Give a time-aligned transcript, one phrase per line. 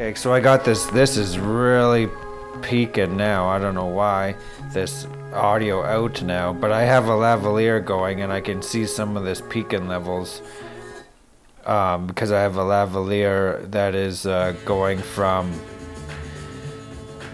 [0.00, 0.86] Okay, so I got this.
[0.86, 2.08] This is really
[2.62, 3.48] peaking now.
[3.48, 4.34] I don't know why
[4.72, 9.14] this audio out now, but I have a lavalier going and I can see some
[9.18, 10.40] of this peaking levels
[11.66, 15.52] um, because I have a lavalier that is uh, going from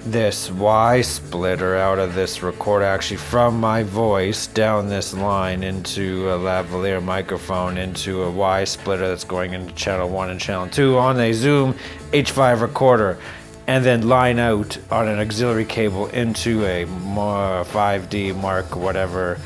[0.06, 6.28] this Y splitter out of this recorder, actually from my voice down this line into
[6.30, 10.96] a lavalier microphone into a Y splitter that's going into channel 1 and channel 2
[10.96, 11.74] on a Zoom
[12.12, 13.18] H5 recorder
[13.66, 19.40] and then line out on an auxiliary cable into a 5D Mark whatever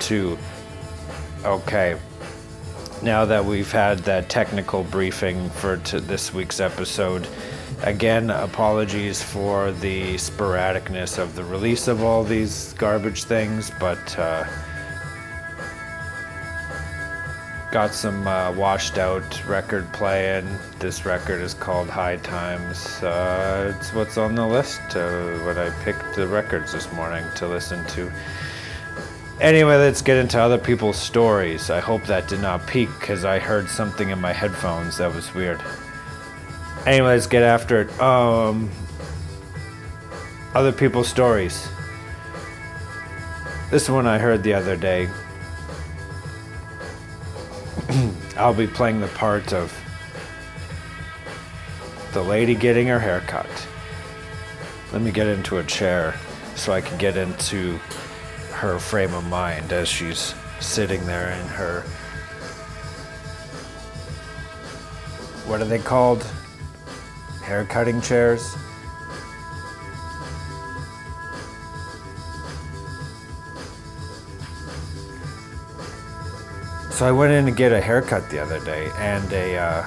[0.00, 0.36] 2.
[1.44, 1.98] Okay.
[3.02, 7.26] Now that we've had that technical briefing for this week's episode,
[7.82, 14.44] again, apologies for the sporadicness of the release of all these garbage things, but uh,
[17.72, 20.46] got some uh, washed out record playing.
[20.78, 23.02] This record is called High Times.
[23.02, 27.48] Uh, it's what's on the list uh, when I picked the records this morning to
[27.48, 28.12] listen to.
[29.40, 31.70] Anyway, let's get into other people's stories.
[31.70, 35.34] I hope that did not peak because I heard something in my headphones that was
[35.34, 35.60] weird.
[36.84, 38.00] Anyway, let's get after it.
[38.00, 38.68] Um,
[40.52, 41.68] other people's stories.
[43.70, 45.08] This one I heard the other day.
[48.36, 49.72] I'll be playing the part of
[52.12, 53.46] the lady getting her hair cut.
[54.92, 56.16] Let me get into a chair
[56.56, 57.78] so I can get into
[58.50, 61.82] her frame of mind as she's sitting there in her.
[65.46, 66.26] What are they called?
[67.52, 68.56] Hair cutting chairs?
[76.92, 79.84] So I went in to get a haircut the other day and a uh,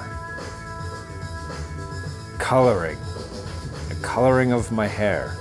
[2.38, 3.00] coloring,
[3.90, 5.36] a coloring of my hair.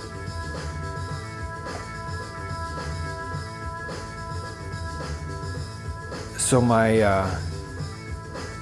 [6.39, 7.39] So my uh,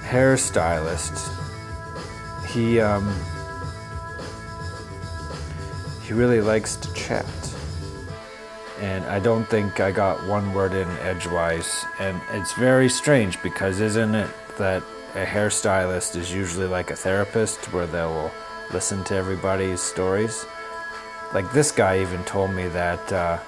[0.02, 1.30] hairstylist,
[2.48, 3.14] he um,
[6.12, 7.24] he really likes to chat
[8.82, 11.84] and I don't think I got one word in edgewise.
[12.00, 14.28] And it's very strange because isn't it
[14.58, 14.82] that
[15.14, 18.32] a hairstylist is usually like a therapist where they will
[18.72, 20.44] listen to everybody's stories?
[21.32, 23.38] Like this guy even told me that, uh,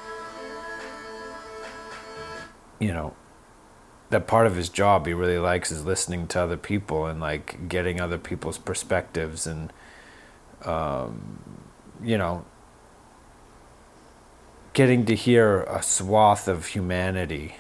[2.79, 3.13] you know,
[4.11, 7.69] that part of his job he really likes is listening to other people and like
[7.69, 9.73] getting other people's perspectives and,
[10.65, 11.41] um,
[12.01, 12.45] you know,
[14.75, 17.55] getting to hear a swath of humanity.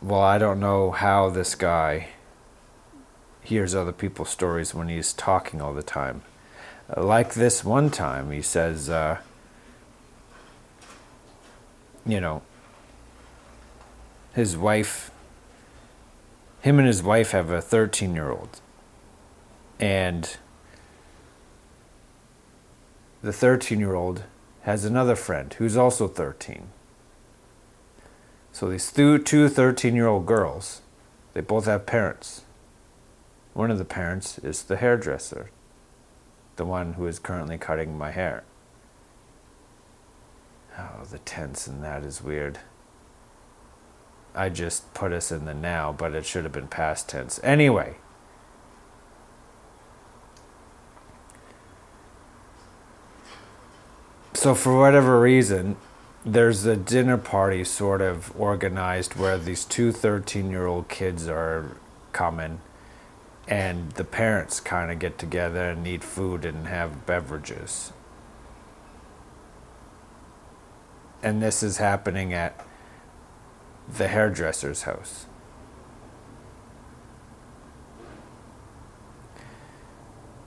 [0.00, 2.08] Well, I don't know how this guy
[3.42, 6.22] hears other people's stories when he's talking all the time.
[6.96, 9.18] like this one time, he says, uh,
[12.06, 12.42] you know,
[14.34, 15.10] his wife,
[16.62, 18.60] him and his wife have a 13 year old.
[19.78, 20.36] And
[23.22, 24.24] the 13 year old
[24.62, 26.68] has another friend who's also 13.
[28.52, 30.82] So these two 13 year old girls,
[31.34, 32.42] they both have parents.
[33.52, 35.50] One of the parents is the hairdresser,
[36.56, 38.44] the one who is currently cutting my hair.
[40.78, 42.60] Oh, the tense in that is weird.
[44.34, 47.40] I just put us in the now, but it should have been past tense.
[47.42, 47.96] Anyway,
[54.40, 55.76] so for whatever reason,
[56.24, 61.76] there's a dinner party sort of organized where these two 13 year old kids are
[62.12, 62.58] coming
[63.46, 67.92] and the parents kind of get together and eat food and have beverages.
[71.22, 72.64] And this is happening at
[73.94, 75.26] the hairdresser's house.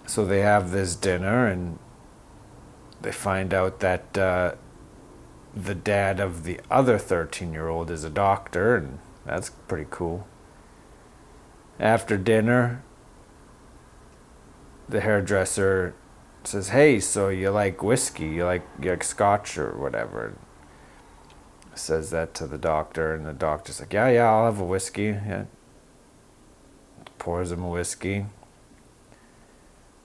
[0.08, 1.78] So they have this dinner and
[3.04, 4.56] they find out that uh,
[5.56, 10.26] the dad of the other 13 year old is a doctor, and that's pretty cool.
[11.80, 12.82] After dinner,
[14.88, 15.94] the hairdresser
[16.44, 18.28] says, Hey, so you like whiskey?
[18.28, 20.34] You like, you like scotch or whatever?
[21.76, 25.06] Says that to the doctor, and the doctor's like, Yeah, yeah, I'll have a whiskey.
[25.06, 25.46] Yeah.
[27.20, 28.26] Pours him a whiskey.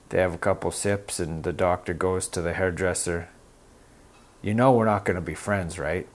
[0.09, 3.29] They have a couple sips, and the doctor goes to the hairdresser.
[4.41, 6.07] You know, we're not going to be friends, right?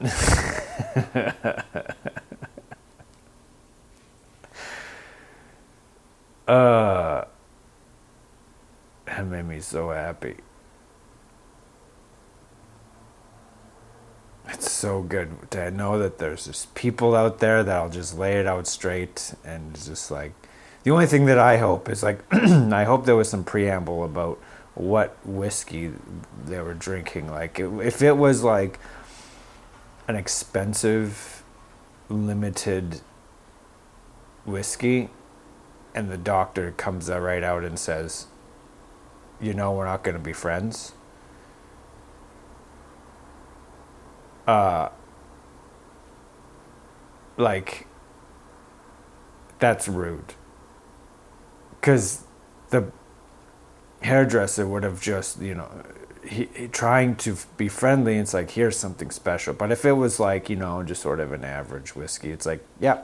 [6.46, 7.24] uh,
[9.04, 10.36] that made me so happy.
[14.48, 18.46] It's so good to know that there's just people out there that'll just lay it
[18.46, 20.32] out straight and just like
[20.82, 24.40] the only thing that I hope is like I hope there was some preamble about
[24.74, 25.92] what whiskey
[26.46, 27.28] they were drinking.
[27.28, 28.78] Like if it was like
[30.08, 31.42] an expensive,
[32.08, 33.02] limited
[34.46, 35.10] whiskey,
[35.94, 38.26] and the doctor comes right out and says,
[39.40, 40.92] "You know, we're not going to be friends."
[44.50, 44.88] Uh,
[47.36, 47.86] like
[49.60, 50.34] that's rude.
[51.78, 52.24] Because
[52.70, 52.90] the
[54.00, 55.70] hairdresser would have just you know
[56.26, 59.54] he, he, trying to be friendly it's like here's something special.
[59.54, 62.66] But if it was like you know just sort of an average whiskey it's like
[62.80, 63.02] yeah.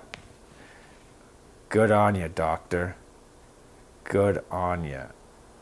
[1.68, 2.96] Good on you doctor.
[4.02, 5.04] Good on you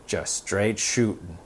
[0.06, 1.36] just straight shooting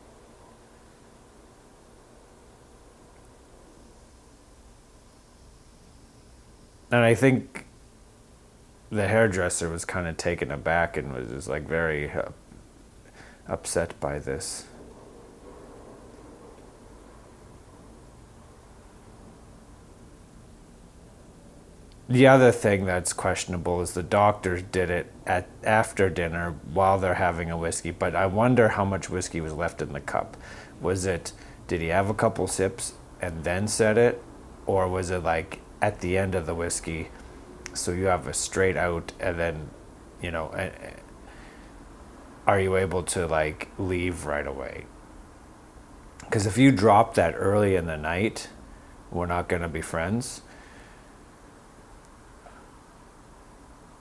[6.91, 7.67] and i think
[8.91, 12.31] the hairdresser was kind of taken aback and was just like very uh,
[13.47, 14.67] upset by this.
[22.11, 27.15] The other thing that's questionable is the doctors did it at after dinner while they're
[27.15, 30.39] having a whiskey, but I wonder how much whiskey was left in the cup.
[30.81, 31.33] Was it
[31.67, 34.23] did he have a couple sips and then said it
[34.65, 37.09] or was it like at the end of the whiskey
[37.75, 39.71] so you have a straight out and then
[40.21, 40.51] you know
[42.49, 44.87] are you able to like leave right away?
[46.21, 48.49] Because if you drop that early in the night
[49.11, 50.41] we're not going to be friends.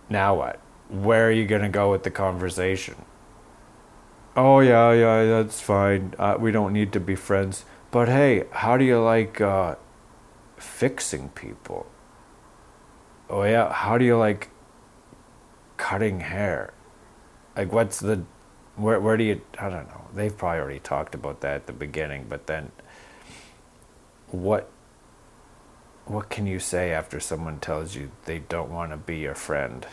[0.10, 0.62] Now what?
[0.90, 2.96] Where are you going to go with the conversation?
[4.38, 6.14] Oh yeah yeah that's fine.
[6.18, 7.66] Uh, we don't need to be friends.
[7.92, 9.76] But hey how do you like uh,
[10.58, 11.88] fixing people
[13.30, 14.50] oh yeah, how do you like
[15.78, 16.74] cutting hair?
[17.56, 18.24] Like, what's the,
[18.76, 20.06] where, where do you, I don't know.
[20.14, 22.72] They've probably already talked about that at the beginning, but then
[24.28, 24.70] what,
[26.06, 29.86] what can you say after someone tells you they don't want to be your friend?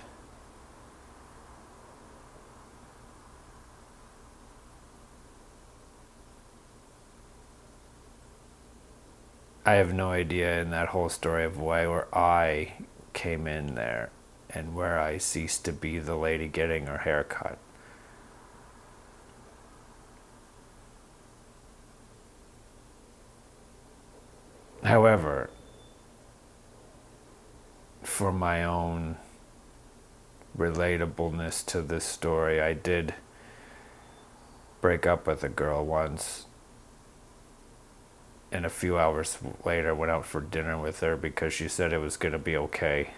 [9.66, 12.74] I have no idea in that whole story of why where I
[13.14, 14.10] came in there
[14.50, 17.58] and where I ceased to be the lady getting her hair cut.
[24.82, 25.48] However,
[28.02, 29.16] for my own
[30.56, 33.14] relatableness to this story, I did
[34.82, 36.44] break up with a girl once.
[38.54, 41.98] And a few hours later, went out for dinner with her because she said it
[41.98, 43.10] was going to be okay.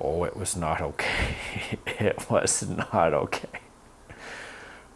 [0.00, 1.34] Oh, it was not okay.
[1.86, 3.60] it was not okay.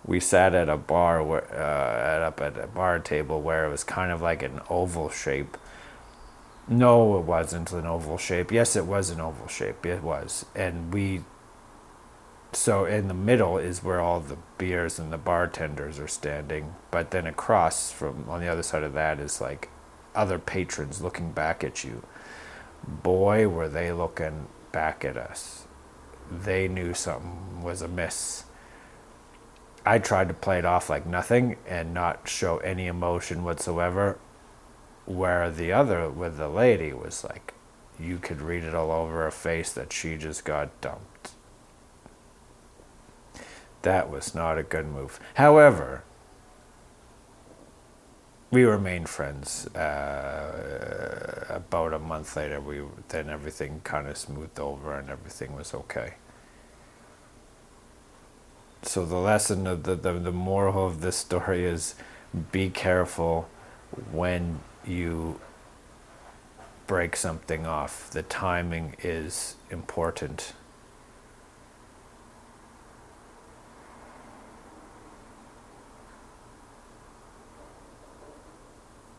[0.07, 3.85] We sat at a bar, where, uh, up at a bar table where it was
[3.85, 5.59] kind of like an oval shape.
[6.67, 8.51] No, it wasn't an oval shape.
[8.51, 9.85] Yes, it was an oval shape.
[9.85, 10.47] It was.
[10.55, 11.25] And we,
[12.53, 16.75] so in the middle is where all the beers and the bartenders are standing.
[16.91, 19.69] But then across from, on the other side of that is like
[20.15, 22.03] other patrons looking back at you.
[22.87, 25.67] Boy, were they looking back at us.
[26.31, 28.45] They knew something was amiss.
[29.85, 34.19] I tried to play it off like nothing and not show any emotion whatsoever.
[35.05, 37.55] Where the other, with the lady, was like,
[37.99, 41.33] you could read it all over her face that she just got dumped.
[43.83, 45.21] That was not a good move.
[45.35, 46.05] However,
[48.51, 49.67] we remained friends.
[49.75, 55.75] Uh, about a month later, we then everything kind of smoothed over and everything was
[55.75, 56.15] okay.
[58.83, 61.95] So the lesson of the, the the moral of this story is,
[62.51, 63.49] be careful
[64.11, 65.41] when you
[66.87, 68.11] break something off.
[68.11, 70.53] The timing is important.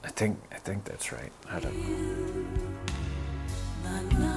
[0.03, 1.31] I think I think that's right.
[1.50, 1.75] I don't
[4.19, 4.32] know.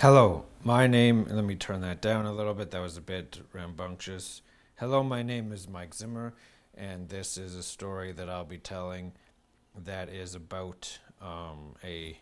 [0.00, 2.70] Hello, my name, let me turn that down a little bit.
[2.70, 4.42] That was a bit rambunctious.
[4.76, 6.34] Hello, my name is Mike Zimmer,
[6.72, 9.10] and this is a story that I'll be telling
[9.76, 12.16] that is about um, a.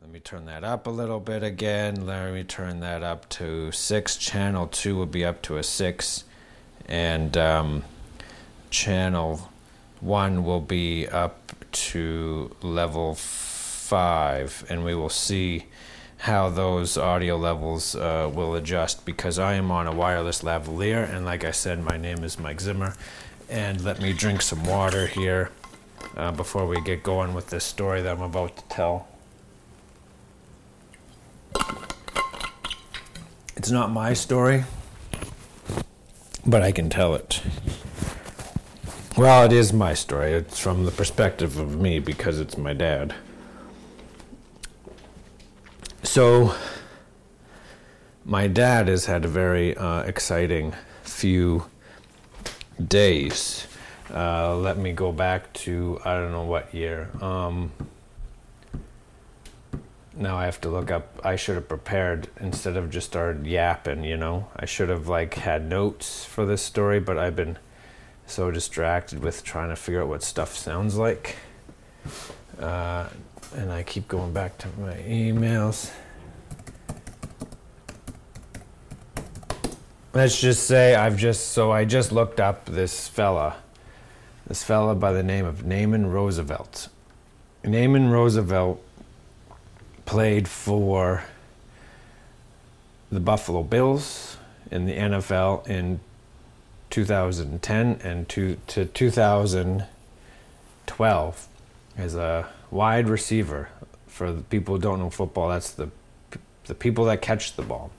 [0.00, 2.06] Let me turn that up a little bit again.
[2.06, 4.16] Let me turn that up to six.
[4.16, 6.24] Channel two will be up to a six,
[6.86, 7.84] and um,
[8.70, 9.50] channel
[10.00, 15.66] one will be up to level five, and we will see
[16.22, 21.24] how those audio levels uh, will adjust because I am on a wireless lavalier, and
[21.24, 22.94] like I said, my name is Mike Zimmer.
[23.50, 25.50] And let me drink some water here
[26.16, 29.08] uh, before we get going with this story that I'm about to tell.
[33.56, 34.62] It's not my story,
[36.46, 37.42] but I can tell it.
[39.16, 40.34] Well, it is my story.
[40.34, 43.12] It's from the perspective of me because it's my dad.
[46.12, 46.54] So,
[48.26, 51.64] my dad has had a very uh, exciting few
[52.86, 53.66] days.
[54.12, 57.08] Uh, let me go back to I don't know what year.
[57.22, 57.72] Um,
[60.14, 61.18] now I have to look up.
[61.24, 64.04] I should have prepared instead of just started yapping.
[64.04, 67.56] You know, I should have like had notes for this story, but I've been
[68.26, 71.36] so distracted with trying to figure out what stuff sounds like.
[72.58, 73.08] Uh,
[73.56, 75.90] and I keep going back to my emails.
[80.14, 83.56] Let's just say I've just so I just looked up this fella,
[84.46, 86.90] this fella by the name of Naaman Roosevelt.
[87.64, 88.84] Naaman Roosevelt
[90.04, 91.24] played for
[93.10, 94.36] the Buffalo Bills
[94.70, 96.00] in the NFL in
[96.90, 101.48] 2010 and to, to 2012
[101.96, 103.70] as a wide receiver.
[104.08, 105.88] For the people who don't know football, that's the
[106.66, 107.90] the people that catch the ball.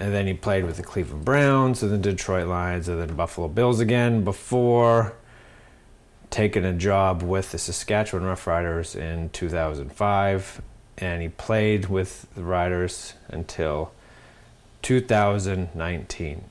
[0.00, 3.48] And then he played with the Cleveland Browns and the Detroit Lions and then Buffalo
[3.48, 5.12] Bills again before
[6.30, 10.62] taking a job with the Saskatchewan Roughriders in 2005.
[10.96, 13.92] And he played with the Riders until
[14.80, 16.44] 2019.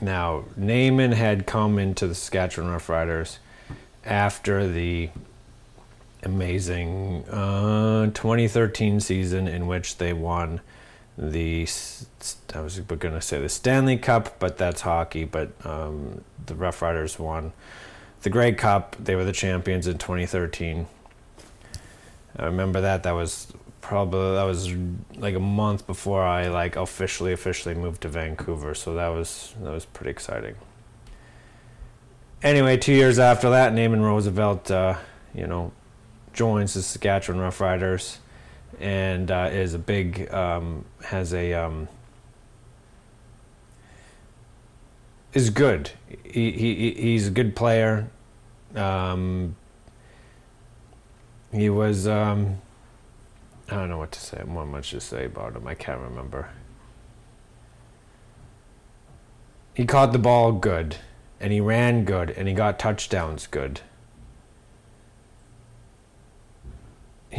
[0.00, 3.38] Now, Naaman had come into the Saskatchewan Roughriders
[4.04, 5.10] after the
[6.22, 10.60] amazing uh, 2013 season in which they won
[11.18, 11.68] the
[12.54, 15.24] I was going to say the Stanley Cup, but that's hockey.
[15.24, 17.52] But um, the Rough Riders won
[18.22, 18.96] the Grey Cup.
[18.98, 20.86] They were the champions in 2013.
[22.36, 23.02] I remember that.
[23.02, 24.72] That was probably that was
[25.16, 28.74] like a month before I like officially officially moved to Vancouver.
[28.74, 30.54] So that was that was pretty exciting.
[32.42, 34.96] Anyway, two years after that, Naaman Roosevelt, uh,
[35.34, 35.72] you know,
[36.32, 38.18] joins the Saskatchewan Roughriders,
[38.80, 41.88] and uh, is a big um, has a um,
[45.32, 45.90] is good.
[46.24, 48.08] He, he he's a good player.
[48.74, 49.56] Um,
[51.52, 52.58] he was um,
[53.70, 54.42] I don't know what to say.
[54.46, 55.66] More much to say about him.
[55.66, 56.50] I can't remember.
[59.74, 60.96] He caught the ball good,
[61.38, 63.80] and he ran good, and he got touchdowns good.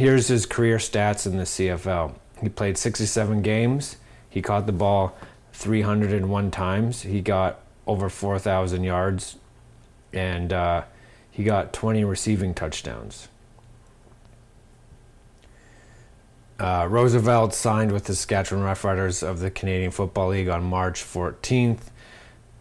[0.00, 2.14] Here's his career stats in the CFL.
[2.40, 3.96] He played 67 games.
[4.30, 5.14] He caught the ball
[5.52, 7.02] 301 times.
[7.02, 9.36] He got over 4,000 yards,
[10.14, 10.84] and uh,
[11.30, 13.28] he got 20 receiving touchdowns.
[16.58, 21.90] Uh, Roosevelt signed with the Saskatchewan Roughriders of the Canadian Football League on March 14th,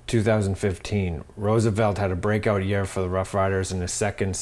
[0.07, 1.23] 2015.
[1.37, 4.35] Roosevelt had a breakout year for the Roughriders in his second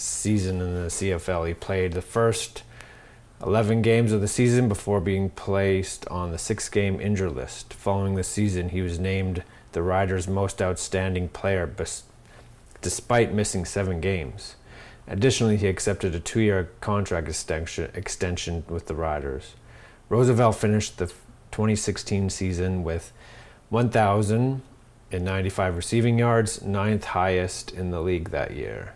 [0.00, 1.48] season in the CFL.
[1.48, 2.62] He played the first
[3.42, 7.72] 11 games of the season before being placed on the six game injured list.
[7.72, 9.42] Following the season, he was named
[9.72, 12.02] the Riders' most outstanding player bes-
[12.82, 14.56] despite missing seven games.
[15.06, 19.54] Additionally, he accepted a two year contract extension, extension with the Riders.
[20.08, 21.06] Roosevelt finished the
[21.50, 23.12] 2016 season with
[23.70, 28.94] 1,095 receiving yards, ninth highest in the league that year.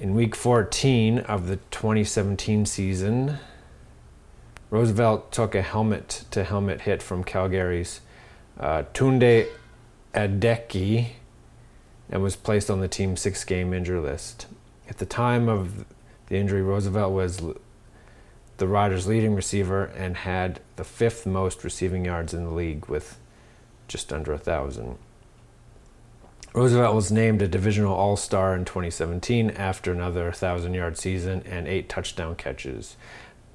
[0.00, 3.38] In week 14 of the 2017 season,
[4.68, 8.00] Roosevelt took a helmet to helmet hit from Calgary's
[8.58, 9.46] uh, Tunde
[10.12, 11.10] Adeleke
[12.10, 14.48] and was placed on the team's six game injury list.
[14.88, 15.84] At the time of
[16.26, 17.40] the injury, Roosevelt was
[18.56, 23.20] the Riders' leading receiver and had the fifth most receiving yards in the league with
[23.86, 24.98] just under a thousand.
[26.54, 31.66] Roosevelt was named a divisional All Star in 2017 after another thousand yard season and
[31.66, 32.96] eight touchdown catches.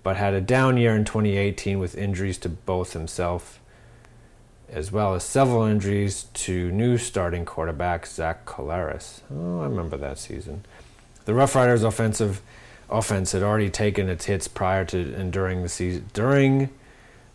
[0.04, 3.60] but had a down year in 2018 with injuries to both himself
[4.70, 9.22] as well as several injuries to new starting quarterback Zach Collaros.
[9.34, 10.64] Oh, I remember that season.
[11.26, 12.42] The Rough Riders offensive
[12.90, 16.70] offense had already taken its hits prior to and during the season during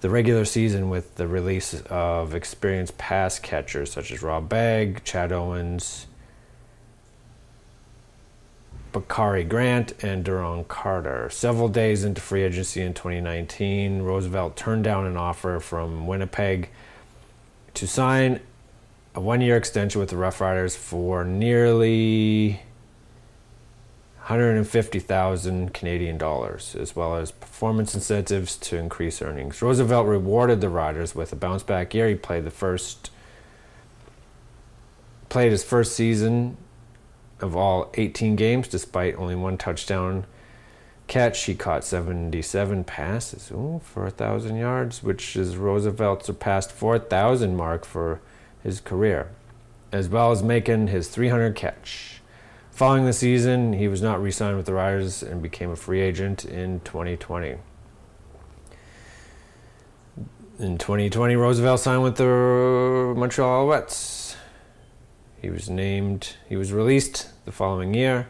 [0.05, 5.33] the regular season with the release of experienced pass catchers such as Rob Bagg, Chad
[5.33, 6.05] Owens,
[8.93, 11.31] Bakari Grant, and Duron Carter.
[11.31, 16.69] Several days into free agency in 2019, Roosevelt turned down an offer from Winnipeg
[17.73, 18.41] to sign
[19.15, 22.61] a one year extension with the Rough Riders for nearly
[24.25, 29.61] 150,000 Canadian dollars, as well as performance incentives to increase earnings.
[29.61, 32.09] Roosevelt rewarded the Riders with a bounce back year.
[32.09, 33.11] He played the first
[35.29, 36.57] played his first season
[37.41, 40.25] of all 18 games despite only one touchdown
[41.07, 41.45] catch.
[41.45, 48.23] He caught 77 passes Ooh, for 1,000 yards, which is Roosevelt surpassed 4,000 mark for
[48.63, 49.29] his career,
[49.93, 52.23] as well as making his 300 catch.
[52.75, 56.01] Following the season, he was not re signed with the Riders and became a free
[56.01, 57.55] agent in 2020.
[60.59, 64.35] In 2020, Roosevelt signed with the Montreal Alouettes.
[65.41, 68.27] He was named, he was released the following year.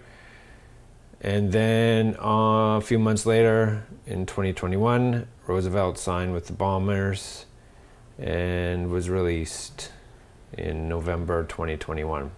[1.22, 7.46] And then uh, a few months later, in 2021, Roosevelt signed with the Bombers
[8.18, 9.90] and was released
[10.52, 12.30] in November 2021.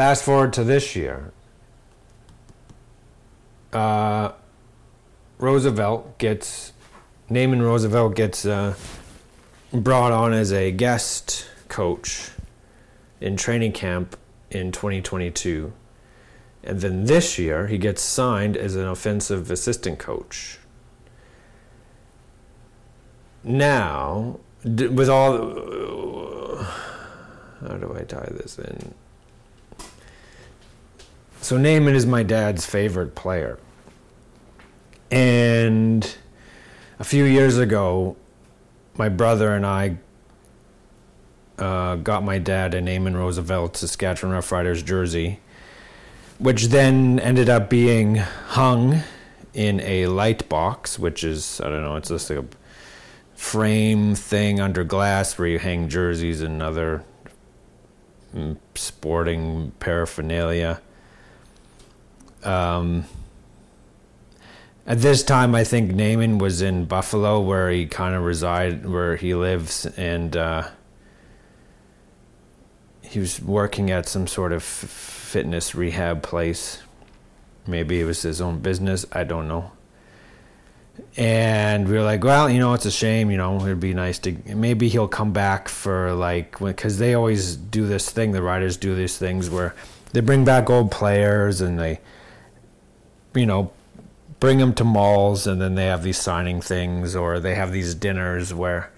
[0.00, 1.30] Fast forward to this year.
[3.70, 4.32] Uh,
[5.36, 6.72] Roosevelt gets,
[7.28, 8.76] Naaman Roosevelt gets uh,
[9.74, 12.30] brought on as a guest coach
[13.20, 14.16] in training camp
[14.50, 15.70] in 2022.
[16.64, 20.60] And then this year, he gets signed as an offensive assistant coach.
[23.44, 25.36] Now, with all.
[27.60, 28.94] How do I tie this in?
[31.50, 33.58] So Naaman is my dad's favorite player.
[35.10, 36.16] And
[37.00, 38.14] a few years ago,
[38.96, 39.98] my brother and I
[41.58, 45.40] uh, got my dad a Naaman Roosevelt Saskatchewan Roughriders jersey,
[46.38, 49.00] which then ended up being hung
[49.52, 52.46] in a light box, which is, I don't know, it's just like a
[53.34, 57.02] frame thing under glass where you hang jerseys and other
[58.32, 60.80] mm, sporting paraphernalia.
[62.44, 63.04] Um,
[64.86, 69.16] at this time, I think Naaman was in Buffalo, where he kind of reside, where
[69.16, 70.68] he lives, and uh,
[73.02, 76.82] he was working at some sort of fitness rehab place.
[77.66, 79.06] Maybe it was his own business.
[79.12, 79.72] I don't know.
[81.16, 83.30] And we were like, well, you know, it's a shame.
[83.30, 87.56] You know, it'd be nice to maybe he'll come back for like because they always
[87.56, 88.32] do this thing.
[88.32, 89.74] The Riders do these things where
[90.12, 92.00] they bring back old players and they
[93.34, 93.72] you know,
[94.40, 97.94] bring them to malls and then they have these signing things or they have these
[97.94, 98.90] dinners where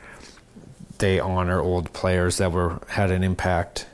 [0.99, 3.87] they honor old players that were had an impact.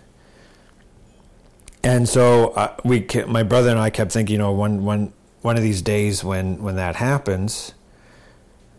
[1.82, 5.56] And so uh, we, my brother and I kept thinking, you know, one one one
[5.56, 7.72] of these days when when that happens,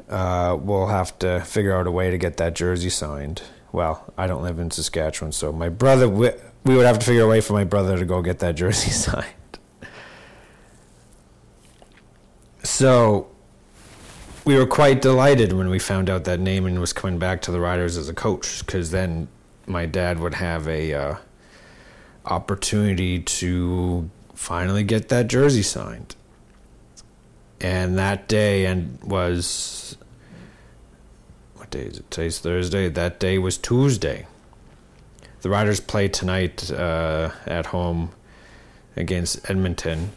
[0.10, 3.41] uh, we'll have to figure out a way to get that jersey signed.
[3.72, 6.32] Well, I don't live in Saskatchewan, so my brother we,
[6.65, 8.91] we would have to figure a way for my brother to go get that jersey
[8.91, 9.34] signed.
[12.63, 13.28] So
[14.45, 17.60] we were quite delighted when we found out that Naaman was coming back to the
[17.60, 19.28] Riders as a coach, because then
[19.65, 21.15] my dad would have a uh,
[22.26, 26.15] opportunity to finally get that jersey signed.
[27.62, 29.98] And that day and was
[31.56, 32.10] what day is it?
[32.10, 32.88] Today's Thursday.
[32.89, 34.26] That day was Tuesday.
[35.41, 38.12] The Riders play tonight uh, at home
[38.95, 40.12] against Edmonton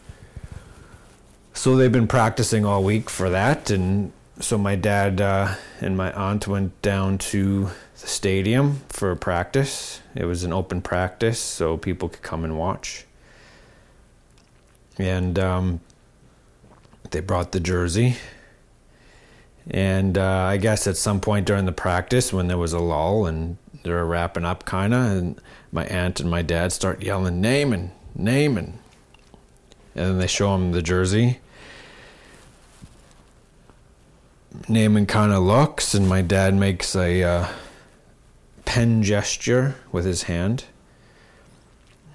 [1.53, 6.11] so they've been practicing all week for that, and so my dad uh, and my
[6.13, 7.69] aunt went down to
[8.01, 10.01] the stadium for practice.
[10.15, 13.05] It was an open practice, so people could come and watch.
[14.97, 15.79] And um,
[17.11, 18.17] they brought the jersey.
[19.69, 23.25] And uh, I guess at some point during the practice, when there was a lull
[23.25, 27.39] and they were wrapping up, kind of, and my aunt and my dad start yelling,
[27.39, 28.79] Naaman, Naaman.
[29.95, 31.39] And then they show him the jersey
[34.67, 37.47] Naaman kind of looks, and my dad makes a uh,
[38.65, 40.65] pen gesture with his hand.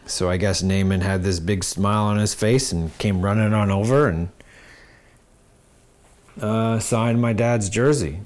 [0.07, 3.71] So I guess Naaman had this big smile on his face and came running on
[3.71, 4.31] over and
[6.41, 8.21] uh, signed my dad's jersey,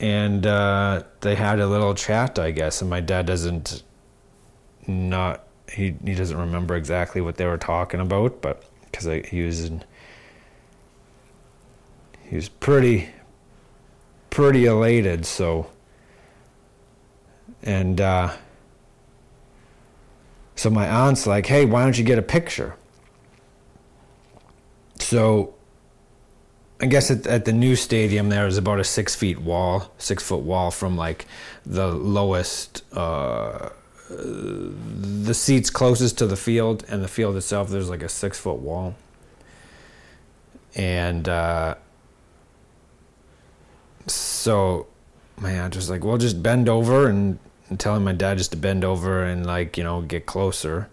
[0.00, 2.80] and uh, they had a little chat, I guess.
[2.80, 3.82] And my dad doesn't
[4.86, 9.64] not he he doesn't remember exactly what they were talking about, but because he was
[9.64, 9.84] in,
[12.28, 13.08] he was pretty
[14.34, 15.24] pretty elated.
[15.24, 15.68] So
[17.62, 18.32] and uh,
[20.56, 22.76] so my aunt's like, "Hey, why don't you get a picture?"
[24.98, 25.54] So
[26.80, 30.22] I guess at, at the new stadium there is about a six feet wall, six
[30.22, 31.26] foot wall from like
[31.64, 33.70] the lowest, uh,
[34.10, 37.70] the seats closest to the field and the field itself.
[37.70, 38.94] There's like a six foot wall,
[40.74, 41.76] and uh,
[44.44, 44.86] so
[45.38, 47.38] my aunt was like, "Well, just bend over and,
[47.70, 50.90] and telling my dad just to bend over and like you know get closer."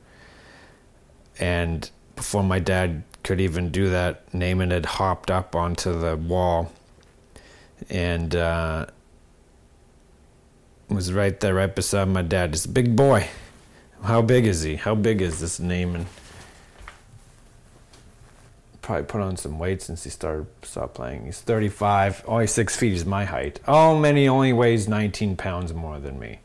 [1.37, 4.33] And before my dad could even do that.
[4.33, 6.71] Naaman had hopped up onto the wall
[7.89, 8.85] and uh,
[10.87, 12.53] was right there, right beside my dad.
[12.53, 13.27] This big boy.
[14.03, 14.77] How big is he?
[14.77, 16.07] How big is this Naaman?
[18.91, 21.25] Probably put on some weight since he started stopped playing.
[21.25, 22.25] He's 35.
[22.27, 22.91] only six feet.
[22.91, 23.61] He's my height.
[23.65, 26.39] Oh, man, he only weighs 19 pounds more than me.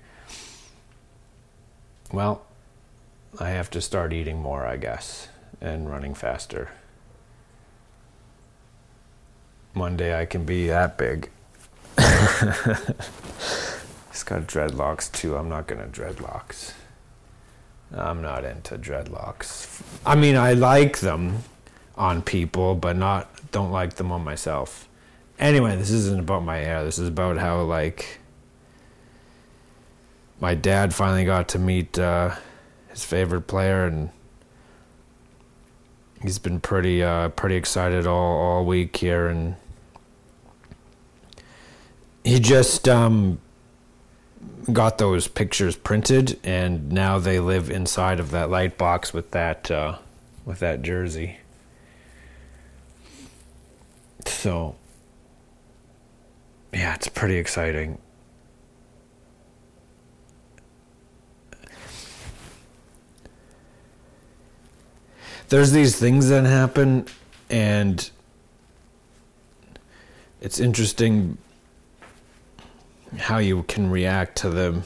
[2.13, 2.47] Well,
[3.41, 5.27] I have to start eating more, I guess
[5.61, 6.71] and running faster.
[9.75, 11.29] One day I can be that big.
[11.99, 12.07] He's
[14.25, 15.37] got dreadlocks too.
[15.37, 16.75] I'm not gonna dreadlocks.
[17.93, 19.83] I'm not into dreadlocks.
[20.05, 21.43] I mean, I like them
[21.97, 24.89] on people, but not don't like them on myself.
[25.39, 26.85] Anyway, this isn't about my hair.
[26.85, 28.21] This is about how like
[30.41, 32.35] my dad finally got to meet uh,
[32.89, 34.11] his favorite player and
[36.23, 39.57] he's been pretty uh, pretty excited all all week here, and
[42.25, 43.39] he just um,
[44.73, 49.71] got those pictures printed, and now they live inside of that light box with that
[49.71, 49.99] uh,
[50.45, 51.39] with that jersey.
[54.29, 54.77] So,
[56.73, 57.99] yeah, it's pretty exciting.
[65.49, 67.07] there's these things that happen
[67.51, 68.11] and
[70.41, 71.39] it's interesting
[73.19, 74.83] how you can react to them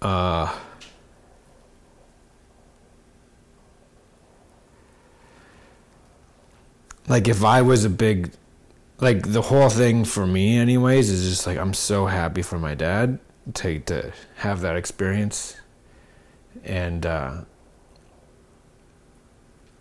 [0.00, 0.56] uh,
[7.08, 8.32] like if I was a big
[8.98, 12.74] like the whole thing for me anyways is just like I'm so happy for my
[12.74, 13.18] dad
[13.54, 15.56] to to have that experience.
[16.64, 17.40] And uh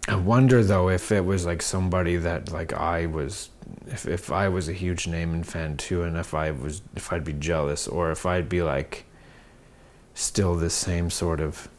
[0.08, 3.50] I wonder though if it was like somebody that like I was
[3.88, 7.24] if if I was a huge Naaman fan too and if I was if I'd
[7.24, 9.06] be jealous or if I'd be like
[10.16, 11.70] still the same sort of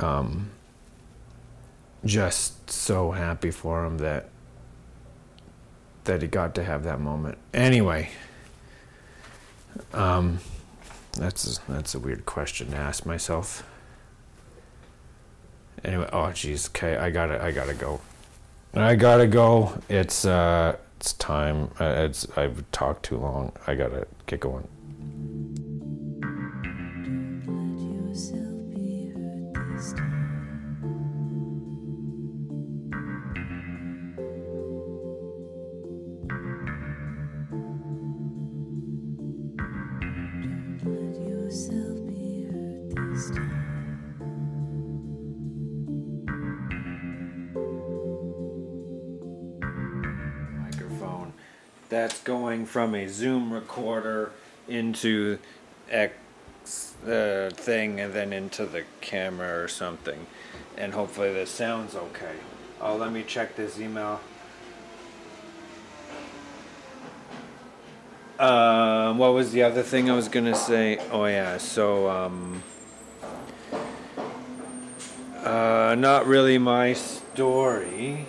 [0.00, 0.50] um
[2.04, 4.28] just so happy for him that
[6.04, 7.38] that he got to have that moment.
[7.52, 8.10] Anyway,
[9.92, 10.38] um
[11.12, 13.64] that's a, that's a weird question to ask myself.
[15.84, 18.00] Anyway, oh jeez, okay, I gotta, I gotta go.
[18.74, 19.80] I gotta go.
[19.88, 21.70] It's uh, it's time.
[21.80, 23.52] Uh, it's I've talked too long.
[23.66, 24.68] I gotta get going.
[52.80, 54.32] From a Zoom recorder
[54.66, 55.36] into
[55.90, 56.14] X
[57.06, 60.26] uh, thing and then into the camera or something.
[60.78, 62.36] And hopefully this sounds okay.
[62.80, 64.18] Oh, let me check this email.
[68.38, 70.96] Uh, what was the other thing I was gonna say?
[71.10, 72.62] Oh yeah, so um,
[75.44, 78.24] uh, not really my story.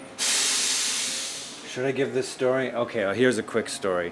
[1.72, 2.74] Should I give this story?
[2.74, 4.12] Okay, here's a quick story.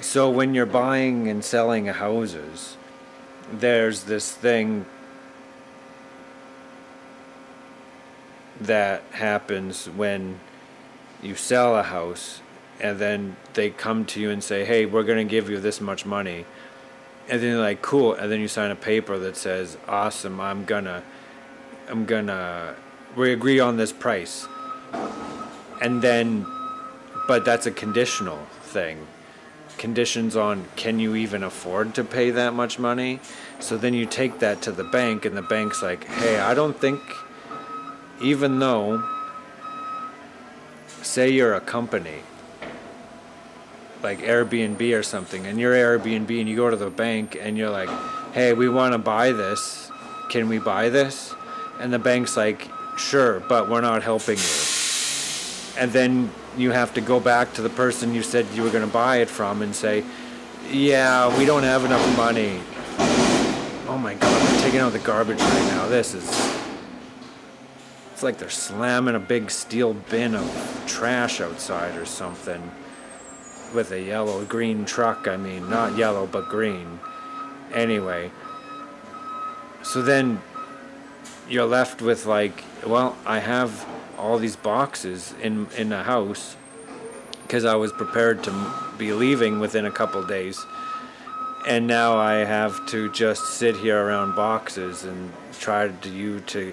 [0.00, 2.76] So when you're buying and selling houses,
[3.52, 4.86] there's this thing
[8.60, 10.40] that happens when
[11.22, 12.40] you sell a house
[12.80, 15.80] and then they come to you and say, "Hey, we're going to give you this
[15.80, 16.46] much money."
[17.28, 20.64] And then you're like, "Cool." And then you sign a paper that says, "Awesome, I'm
[20.64, 21.02] going to
[21.88, 22.74] I'm going to
[23.16, 24.48] we agree on this price."
[25.82, 26.46] And then
[27.28, 29.06] but that's a conditional thing.
[29.80, 33.18] Conditions on can you even afford to pay that much money?
[33.60, 36.78] So then you take that to the bank, and the bank's like, hey, I don't
[36.78, 37.00] think,
[38.20, 39.02] even though,
[41.00, 42.20] say you're a company,
[44.02, 47.70] like Airbnb or something, and you're Airbnb and you go to the bank and you're
[47.70, 47.88] like,
[48.34, 49.90] hey, we want to buy this.
[50.28, 51.34] Can we buy this?
[51.80, 54.69] And the bank's like, sure, but we're not helping you.
[55.80, 58.86] And then you have to go back to the person you said you were going
[58.86, 60.04] to buy it from and say,
[60.70, 62.60] yeah, we don't have enough money.
[63.88, 65.88] Oh my god, they're taking out the garbage right now.
[65.88, 66.28] This is.
[68.12, 72.70] It's like they're slamming a big steel bin of trash outside or something
[73.74, 75.26] with a yellow green truck.
[75.26, 77.00] I mean, not yellow, but green.
[77.72, 78.30] Anyway.
[79.82, 80.42] So then
[81.48, 83.86] you're left with like, well, I have
[84.20, 86.56] all these boxes in in the house
[87.42, 90.64] because I was prepared to be leaving within a couple days.
[91.66, 96.72] And now I have to just sit here around boxes and try to you to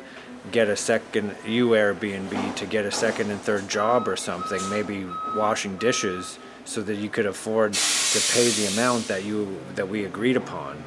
[0.51, 5.05] get a second you Airbnb to get a second and third job or something, maybe
[5.35, 10.05] washing dishes so that you could afford to pay the amount that you that we
[10.05, 10.83] agreed upon.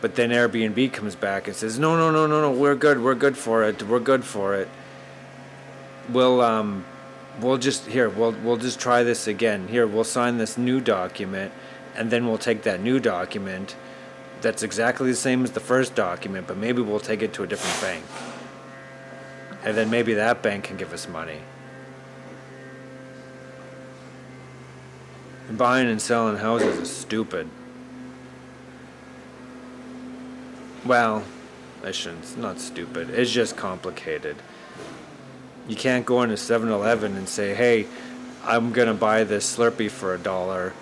[0.00, 2.50] But then Airbnb comes back and says, "No, no, no, no, no.
[2.50, 3.02] We're good.
[3.02, 3.82] We're good for it.
[3.82, 4.68] We're good for it.
[6.12, 6.84] We'll um,
[7.40, 8.08] we'll just here.
[8.08, 9.68] We'll we'll just try this again.
[9.68, 11.52] Here, we'll sign this new document,
[11.94, 13.76] and then we'll take that new document.
[14.40, 17.46] That's exactly the same as the first document, but maybe we'll take it to a
[17.46, 18.04] different bank,
[19.62, 21.40] and then maybe that bank can give us money."
[25.50, 27.48] Buying and selling houses is stupid.
[30.84, 31.24] Well,
[31.84, 32.22] I shouldn't.
[32.22, 33.10] It's not stupid.
[33.10, 34.36] It's just complicated.
[35.70, 37.86] You can't go into 7 Eleven and say, hey,
[38.42, 40.72] I'm to buy this Slurpee for a dollar.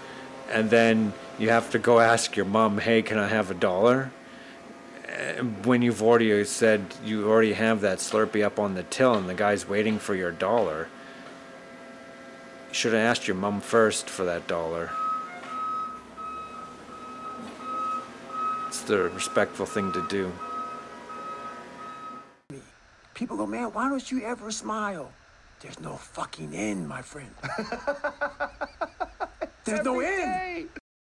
[0.51, 4.11] And then you have to go ask your mom, hey, can I have a dollar?
[5.65, 9.35] When you've already said you already have that Slurpee up on the till and the
[9.35, 10.89] guy's waiting for your dollar.
[12.69, 14.91] You should have asked your mom first for that dollar.
[18.69, 20.33] It's the respectful thing to do.
[23.19, 25.11] People go, man, why don't you ever smile?
[25.59, 27.35] There's no fucking end, my friend.
[29.65, 30.69] There's no end.